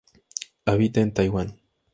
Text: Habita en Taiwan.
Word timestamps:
Habita 0.65 0.99
en 1.01 1.13
Taiwan. 1.13 1.59